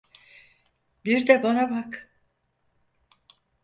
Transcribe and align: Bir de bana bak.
Bir 1.05 1.27
de 1.27 1.43
bana 1.43 1.71
bak. 1.71 2.09